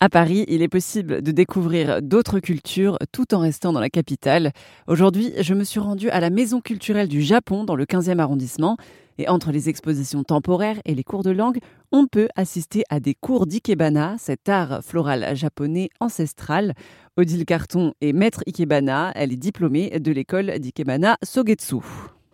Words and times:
À 0.00 0.08
Paris, 0.08 0.44
il 0.46 0.62
est 0.62 0.68
possible 0.68 1.22
de 1.22 1.32
découvrir 1.32 2.00
d'autres 2.02 2.38
cultures 2.38 2.98
tout 3.10 3.34
en 3.34 3.40
restant 3.40 3.72
dans 3.72 3.80
la 3.80 3.90
capitale. 3.90 4.52
Aujourd'hui, 4.86 5.32
je 5.40 5.54
me 5.54 5.64
suis 5.64 5.80
rendue 5.80 6.08
à 6.10 6.20
la 6.20 6.30
Maison 6.30 6.60
culturelle 6.60 7.08
du 7.08 7.20
Japon 7.20 7.64
dans 7.64 7.74
le 7.74 7.84
15e 7.84 8.20
arrondissement. 8.20 8.76
Et 9.18 9.28
entre 9.28 9.50
les 9.50 9.68
expositions 9.68 10.22
temporaires 10.22 10.80
et 10.84 10.94
les 10.94 11.02
cours 11.02 11.24
de 11.24 11.32
langue, 11.32 11.58
on 11.90 12.06
peut 12.06 12.28
assister 12.36 12.84
à 12.90 13.00
des 13.00 13.14
cours 13.14 13.48
d'ikebana, 13.48 14.14
cet 14.20 14.48
art 14.48 14.84
floral 14.84 15.34
japonais 15.34 15.90
ancestral. 15.98 16.74
Odile 17.16 17.44
Carton 17.44 17.92
est 18.00 18.12
maître 18.12 18.44
ikebana. 18.46 19.10
Elle 19.16 19.32
est 19.32 19.36
diplômée 19.36 19.98
de 19.98 20.12
l'école 20.12 20.60
d'ikebana 20.60 21.16
Sogetsu. 21.24 21.78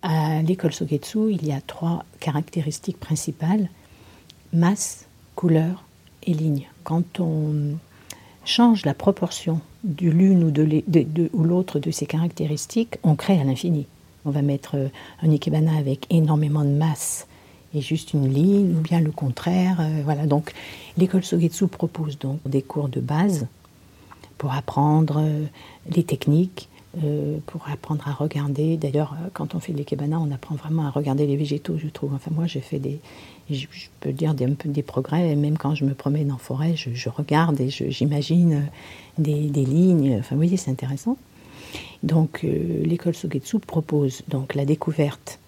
À 0.00 0.40
l'école 0.40 0.72
Sogetsu, 0.72 1.30
il 1.30 1.46
y 1.46 1.52
a 1.52 1.60
trois 1.60 2.06
caractéristiques 2.20 2.98
principales 2.98 3.68
masse, 4.54 5.06
couleur 5.36 5.84
et 6.22 6.32
ligne. 6.32 6.69
Quand 6.84 7.20
on 7.20 7.76
change 8.44 8.84
la 8.84 8.94
proportion 8.94 9.60
de 9.84 10.08
l'une 10.08 10.44
ou 10.44 10.50
de, 10.50 10.82
l'autre 11.34 11.78
de 11.78 11.90
ces 11.90 12.06
caractéristiques, 12.06 12.96
on 13.02 13.14
crée 13.14 13.40
à 13.40 13.44
l'infini. 13.44 13.86
On 14.24 14.30
va 14.30 14.42
mettre 14.42 14.76
euh, 14.76 14.88
un 15.22 15.30
ikebana 15.30 15.76
avec 15.76 16.06
énormément 16.10 16.64
de 16.64 16.70
masse 16.70 17.26
et 17.74 17.80
juste 17.80 18.12
une 18.12 18.32
ligne, 18.32 18.76
ou 18.76 18.80
bien 18.80 19.00
le 19.00 19.12
contraire. 19.12 19.78
Euh, 19.80 20.02
voilà. 20.04 20.26
Donc, 20.26 20.52
l'école 20.98 21.24
Sogetsu 21.24 21.68
propose 21.68 22.18
donc 22.18 22.40
des 22.44 22.62
cours 22.62 22.88
de 22.88 23.00
base 23.00 23.46
pour 24.36 24.52
apprendre 24.52 25.18
euh, 25.20 25.44
les 25.94 26.02
techniques, 26.02 26.68
pour 27.46 27.68
apprendre 27.68 28.06
à 28.08 28.12
regarder. 28.12 28.76
D'ailleurs, 28.76 29.16
quand 29.32 29.54
on 29.54 29.60
fait 29.60 29.72
de 29.72 29.78
l'ikebana, 29.78 30.18
on 30.18 30.30
apprend 30.32 30.56
vraiment 30.56 30.86
à 30.86 30.90
regarder 30.90 31.26
les 31.26 31.36
végétaux, 31.36 31.78
je 31.78 31.88
trouve. 31.88 32.14
Enfin, 32.14 32.30
moi, 32.34 32.46
j'ai 32.46 32.60
fait 32.60 32.78
des, 32.78 33.00
je, 33.50 33.66
peux 34.00 34.12
dire 34.12 34.34
des, 34.34 34.44
un 34.44 34.54
peu 34.54 34.68
des 34.68 34.82
progrès. 34.82 35.30
Et 35.30 35.36
même 35.36 35.56
quand 35.56 35.74
je 35.74 35.84
me 35.84 35.94
promène 35.94 36.32
en 36.32 36.38
forêt, 36.38 36.74
je, 36.76 37.08
regarde 37.08 37.60
et 37.60 37.70
j'imagine 37.70 38.68
des, 39.18 39.48
des, 39.50 39.64
lignes. 39.64 40.16
Enfin, 40.18 40.34
vous 40.34 40.40
voyez, 40.40 40.56
c'est 40.56 40.70
intéressant. 40.70 41.16
Donc, 42.02 42.40
euh, 42.44 42.84
l'école 42.84 43.14
Sogetsu 43.14 43.58
propose 43.58 44.22
donc 44.28 44.54
la 44.54 44.64
découverte 44.64 45.38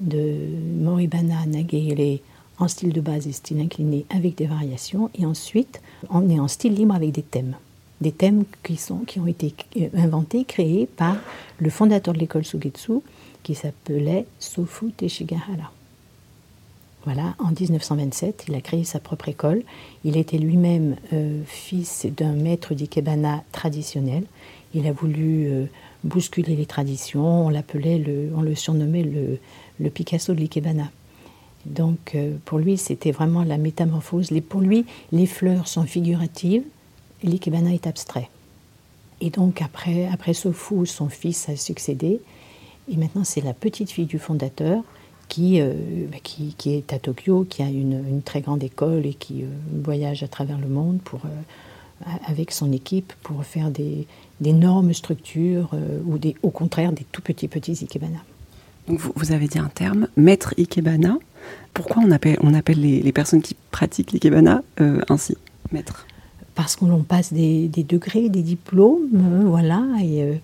de 0.00 0.36
Moribana 0.78 1.46
Nagele 1.46 2.20
en 2.58 2.68
style 2.68 2.92
de 2.92 3.00
base 3.00 3.26
et 3.26 3.32
style 3.32 3.60
incliné 3.60 4.04
avec 4.10 4.34
des 4.36 4.46
variations. 4.46 5.10
Et 5.14 5.24
ensuite, 5.24 5.80
on 6.10 6.28
est 6.28 6.40
en 6.40 6.48
style 6.48 6.74
libre 6.74 6.94
avec 6.94 7.12
des 7.12 7.22
thèmes. 7.22 7.56
Des 8.00 8.12
thèmes 8.12 8.44
qui, 8.62 8.76
sont, 8.76 8.98
qui 9.00 9.20
ont 9.20 9.26
été 9.26 9.54
euh, 9.76 9.88
inventés, 9.94 10.44
créés 10.44 10.86
par 10.86 11.16
le 11.58 11.68
fondateur 11.68 12.14
de 12.14 12.18
l'école 12.18 12.44
Sogetsu 12.44 13.00
qui 13.42 13.54
s'appelait 13.54 14.26
Sofu 14.38 14.90
Teshigahara. 14.92 15.72
Voilà, 17.04 17.34
en 17.38 17.50
1927, 17.50 18.44
il 18.48 18.54
a 18.54 18.60
créé 18.60 18.84
sa 18.84 19.00
propre 19.00 19.28
école. 19.28 19.62
Il 20.04 20.16
était 20.18 20.36
lui-même 20.36 20.96
euh, 21.12 21.42
fils 21.46 22.06
d'un 22.14 22.32
maître 22.32 22.74
d'ikebana 22.74 23.42
traditionnel. 23.52 24.24
Il 24.74 24.86
a 24.86 24.92
voulu 24.92 25.46
euh, 25.46 25.64
bousculer 26.04 26.56
les 26.56 26.66
traditions. 26.66 27.46
On 27.46 27.48
l'appelait, 27.48 27.98
le, 27.98 28.30
on 28.34 28.42
le 28.42 28.54
surnommait 28.54 29.02
le, 29.02 29.90
Picasso 29.90 30.34
de 30.34 30.40
l'ikebana. 30.40 30.90
Donc, 31.64 32.16
pour 32.44 32.58
lui, 32.58 32.76
c'était 32.76 33.12
vraiment 33.12 33.44
la 33.44 33.58
métamorphose. 33.58 34.30
pour 34.48 34.60
lui, 34.60 34.84
les 35.12 35.26
fleurs 35.26 35.68
sont 35.68 35.84
figuratives, 35.84 36.62
l'ikebana 37.22 37.72
est 37.72 37.86
abstrait. 37.86 38.28
Et 39.20 39.30
donc, 39.30 39.62
après, 39.62 40.08
après 40.12 40.32
Sofu, 40.32 40.86
son 40.86 41.08
fils 41.08 41.48
a 41.48 41.56
succédé. 41.56 42.20
Et 42.90 42.96
maintenant, 42.96 43.24
c'est 43.24 43.42
la 43.42 43.52
petite 43.52 43.90
fille 43.90 44.06
du 44.06 44.18
fondateur 44.18 44.82
euh, 45.38 46.06
bah, 46.10 46.18
qui, 46.22 46.54
qui, 46.58 46.74
est 46.74 46.92
à 46.92 46.98
Tokyo, 46.98 47.46
qui 47.48 47.62
a 47.62 47.66
une, 47.66 48.22
très 48.24 48.40
grande 48.40 48.62
école 48.62 49.06
et 49.06 49.14
qui 49.14 49.42
euh, 49.42 49.46
voyage 49.82 50.22
à 50.22 50.28
travers 50.28 50.58
le 50.58 50.66
monde 50.66 50.98
pour, 51.04 51.20
euh, 51.24 52.10
avec 52.26 52.50
son 52.50 52.72
équipe 52.72 53.12
pour 53.22 53.44
faire 53.44 53.70
des, 53.70 54.06
d'énormes 54.40 54.92
structures 54.92 55.70
ou 56.06 56.18
des, 56.18 56.34
au 56.42 56.50
contraire 56.50 56.92
des 56.92 57.04
tout 57.12 57.22
petits 57.22 57.48
petits 57.48 57.78
ikebana. 57.82 58.18
Donc 58.88 58.98
vous, 58.98 59.32
avez 59.32 59.46
dit 59.46 59.58
un 59.58 59.68
terme, 59.68 60.08
maître 60.16 60.54
ikebana. 60.58 61.18
Pourquoi 61.74 62.02
on 62.04 62.10
appelle, 62.10 62.38
on 62.42 62.54
appelle 62.54 62.80
les, 62.80 63.12
personnes 63.12 63.42
qui 63.42 63.54
pratiquent 63.70 64.12
l'ikebana 64.12 64.62
ainsi, 65.08 65.36
maître? 65.70 66.06
Parce 66.54 66.76
qu'on 66.76 67.02
passe 67.02 67.32
des, 67.32 67.68
degrés, 67.68 68.28
des 68.28 68.42
diplômes, 68.42 69.08
voilà, 69.46 69.84
et 70.02 70.40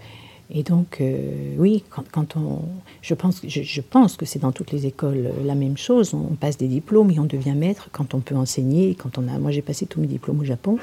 et 0.50 0.62
donc, 0.62 0.98
euh, 1.00 1.54
oui, 1.58 1.82
quand, 1.90 2.36
on, 2.36 2.60
je 3.02 3.14
pense, 3.14 3.42
je, 3.46 3.80
pense 3.80 4.16
que 4.16 4.24
c'est 4.24 4.38
dans 4.38 4.52
toutes 4.52 4.70
les 4.70 4.86
écoles 4.86 5.26
euh, 5.26 5.44
la 5.44 5.56
même 5.56 5.76
chose. 5.76 6.14
On 6.14 6.34
passe 6.36 6.56
des 6.56 6.68
diplômes 6.68 7.10
et 7.10 7.18
on 7.18 7.24
devient 7.24 7.54
maître 7.56 7.88
quand 7.90 8.14
on 8.14 8.20
peut 8.20 8.36
enseigner. 8.36 8.94
Quand 8.94 9.18
on 9.18 9.26
a, 9.26 9.38
moi, 9.38 9.50
j'ai 9.50 9.62
passé 9.62 9.86
tous 9.86 10.00
mes 10.00 10.06
diplômes 10.06 10.40
au 10.40 10.44
Japon, 10.44 10.78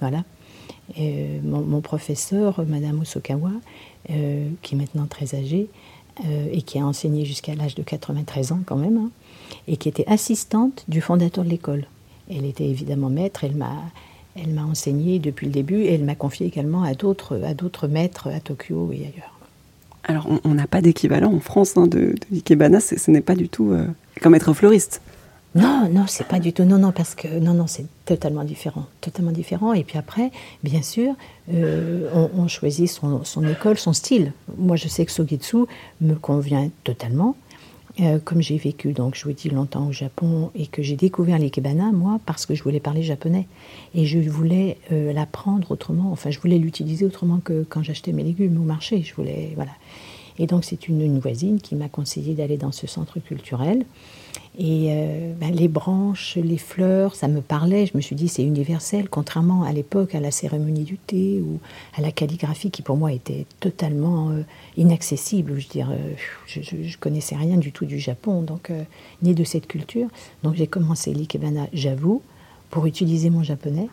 voilà. 0.00 0.24
Euh, 1.00 1.38
mon, 1.42 1.80
professeur, 1.80 2.62
Madame 2.68 3.00
Osokawa, 3.00 3.50
qui 4.06 4.74
est 4.74 4.78
maintenant 4.78 5.06
très 5.06 5.34
âgée 5.34 5.68
et 6.52 6.60
qui 6.60 6.78
a 6.78 6.86
enseigné 6.86 7.24
jusqu'à 7.24 7.54
l'âge 7.54 7.74
de 7.74 7.82
93 7.82 8.52
ans 8.52 8.60
quand 8.66 8.76
même, 8.76 8.98
hein, 8.98 9.10
et 9.66 9.78
qui 9.78 9.88
était 9.88 10.06
assistante 10.06 10.84
du 10.86 11.00
fondateur 11.00 11.42
de 11.42 11.48
l'école. 11.48 11.86
Elle 12.30 12.44
était 12.44 12.68
évidemment 12.68 13.08
maître. 13.08 13.44
Elle 13.44 13.56
m'a 13.56 13.82
elle 14.36 14.50
m'a 14.50 14.64
enseigné 14.64 15.18
depuis 15.18 15.46
le 15.46 15.52
début 15.52 15.82
et 15.82 15.94
elle 15.94 16.04
m'a 16.04 16.14
confié 16.14 16.46
également 16.46 16.82
à 16.82 16.94
d'autres, 16.94 17.40
à 17.44 17.54
d'autres 17.54 17.88
maîtres 17.88 18.28
à 18.28 18.40
Tokyo 18.40 18.90
et 18.92 19.00
ailleurs. 19.00 19.38
Alors, 20.06 20.28
on 20.44 20.54
n'a 20.54 20.66
pas 20.66 20.82
d'équivalent 20.82 21.32
en 21.32 21.40
France 21.40 21.76
hein, 21.76 21.86
de, 21.86 21.98
de 21.98 22.16
l'ikebana, 22.30 22.80
ce 22.80 23.10
n'est 23.10 23.22
pas 23.22 23.34
du 23.34 23.48
tout 23.48 23.72
euh, 23.72 23.86
comme 24.20 24.34
être 24.34 24.52
fleuriste. 24.52 25.00
Non, 25.54 25.88
non, 25.88 26.06
c'est 26.08 26.26
pas 26.26 26.40
du 26.40 26.52
tout. 26.52 26.64
Non, 26.64 26.78
non, 26.78 26.90
parce 26.90 27.14
que 27.14 27.28
non, 27.38 27.54
non, 27.54 27.68
c'est 27.68 27.86
totalement 28.06 28.42
différent, 28.42 28.86
totalement 29.00 29.30
différent. 29.30 29.72
Et 29.72 29.84
puis 29.84 29.98
après, 29.98 30.32
bien 30.64 30.82
sûr, 30.82 31.14
euh, 31.52 32.08
on, 32.36 32.48
choisit 32.48 32.90
son, 32.90 33.22
son, 33.22 33.46
école, 33.46 33.78
son 33.78 33.92
style. 33.92 34.32
Moi, 34.58 34.74
je 34.74 34.88
sais 34.88 35.06
que 35.06 35.12
Sogetsu 35.12 35.58
me 36.00 36.14
convient 36.14 36.70
totalement. 36.82 37.36
Euh, 38.00 38.18
comme 38.18 38.42
j'ai 38.42 38.58
vécu, 38.58 38.92
donc 38.92 39.14
je 39.14 39.22
vous 39.24 39.32
dis 39.32 39.48
longtemps 39.48 39.86
au 39.86 39.92
Japon 39.92 40.50
et 40.56 40.66
que 40.66 40.82
j'ai 40.82 40.96
découvert 40.96 41.38
l'ikebana, 41.38 41.92
moi, 41.92 42.18
parce 42.26 42.44
que 42.44 42.56
je 42.56 42.62
voulais 42.64 42.80
parler 42.80 43.04
japonais. 43.04 43.46
Et 43.94 44.04
je 44.04 44.18
voulais 44.18 44.78
euh, 44.90 45.12
l'apprendre 45.12 45.70
autrement, 45.70 46.10
enfin, 46.10 46.30
je 46.30 46.40
voulais 46.40 46.58
l'utiliser 46.58 47.04
autrement 47.04 47.38
que 47.38 47.64
quand 47.68 47.84
j'achetais 47.84 48.10
mes 48.10 48.24
légumes 48.24 48.60
au 48.60 48.64
marché. 48.64 49.02
Je 49.02 49.14
voulais, 49.14 49.52
voilà. 49.54 49.70
Et 50.38 50.46
donc, 50.46 50.64
c'est 50.64 50.88
une, 50.88 51.18
voisine 51.18 51.60
qui 51.60 51.74
m'a 51.76 51.88
conseillé 51.88 52.34
d'aller 52.34 52.56
dans 52.56 52.72
ce 52.72 52.86
centre 52.86 53.20
culturel. 53.20 53.84
Et 54.58 54.88
euh, 54.90 55.32
ben, 55.32 55.54
les 55.54 55.68
branches, 55.68 56.36
les 56.36 56.58
fleurs, 56.58 57.14
ça 57.14 57.28
me 57.28 57.40
parlait. 57.40 57.86
Je 57.86 57.96
me 57.96 58.00
suis 58.00 58.16
dit, 58.16 58.28
c'est 58.28 58.42
universel, 58.42 59.08
contrairement 59.08 59.62
à 59.62 59.72
l'époque 59.72 60.14
à 60.14 60.20
la 60.20 60.30
cérémonie 60.30 60.84
du 60.84 60.96
thé 60.96 61.40
ou 61.40 61.60
à 61.96 62.00
la 62.00 62.10
calligraphie 62.10 62.70
qui, 62.70 62.82
pour 62.82 62.96
moi, 62.96 63.12
était 63.12 63.46
totalement 63.60 64.30
euh, 64.30 64.42
inaccessible. 64.76 65.58
Je, 65.58 65.68
dire, 65.68 65.92
je, 66.46 66.60
je, 66.62 66.98
connaissais 66.98 67.36
rien 67.36 67.56
du 67.56 67.72
tout 67.72 67.84
du 67.84 67.98
Japon, 67.98 68.42
donc 68.42 68.72
ni 69.22 69.34
de 69.34 69.44
cette 69.44 69.66
culture. 69.66 70.08
Donc, 70.42 70.54
j'ai 70.54 70.66
commencé 70.66 71.12
l'ikebana, 71.12 71.66
j'avoue, 71.72 72.22
pour 72.70 72.86
utiliser 72.86 73.30
mon 73.30 73.42
japonais. 73.42 73.88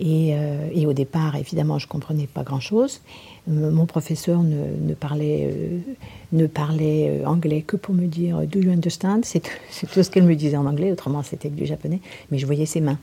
Euh, 0.00 0.68
et, 0.72 0.86
au 0.86 0.92
départ, 0.92 1.36
évidemment, 1.36 1.78
je 1.78 1.86
ne 1.86 1.90
comprenais 1.90 2.26
pas 2.26 2.42
grand-chose. 2.42 3.00
Mon 3.46 3.86
professeur 3.86 4.42
ne, 4.42 4.94
parlait, 4.94 5.50
euh, 5.50 6.46
euh, 6.48 7.24
anglais 7.24 7.62
que 7.62 7.76
pour 7.76 7.94
me 7.94 8.06
dire 8.06 8.42
Do 8.46 8.60
you 8.60 8.70
understand? 8.70 9.22
C'est 9.22 9.40
tout 9.40 10.02
ce 10.02 10.10
qu'elle 10.10 10.24
me 10.24 10.34
disait 10.34 10.56
en 10.56 10.66
anglais, 10.66 10.92
autrement 10.92 11.22
c'était 11.22 11.48
du 11.48 11.66
japonais. 11.66 12.00
Mais 12.30 12.38
je 12.38 12.46
voyais 12.46 12.66
ses 12.66 12.80
mains. 12.80 12.98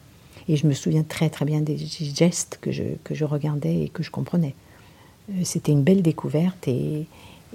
Et 0.47 0.55
je 0.57 0.67
me 0.67 0.73
souviens 0.73 1.03
très 1.03 1.29
très 1.29 1.43
bien 1.43 1.61
des 1.61 1.77
gestes 1.77 2.59
que 2.61 2.71
je, 2.71 3.23
regardais 3.23 3.83
et 3.83 3.89
que 3.89 4.03
je 4.03 4.11
comprenais. 4.11 4.53
C'était 5.43 5.71
une 5.71 5.81
belle 5.81 6.03
découverte 6.03 6.67
et, 6.67 7.07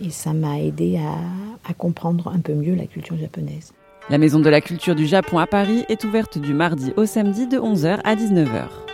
et 0.03 0.11
ça 0.11 0.33
m'a 0.33 0.59
aidé 0.59 0.97
à, 0.97 1.71
à 1.71 1.73
comprendre 1.73 2.27
un 2.35 2.41
peu 2.41 2.53
mieux 2.53 2.75
la 2.75 2.87
culture 2.87 3.17
japonaise. 3.17 3.73
La 4.09 4.19
Maison 4.19 4.41
de 4.41 4.49
la 4.49 4.61
Culture 4.61 4.97
du 4.97 5.07
Japon 5.07 5.39
à 5.39 5.47
Paris 5.47 5.85
est 5.89 6.03
ouverte 6.03 6.37
du 6.37 6.53
mardi 6.53 6.93
au 6.97 7.07
samedi 7.07 7.47
de 7.47 7.59
11h 7.59 8.01
à 8.03 8.17
19h. 8.17 8.90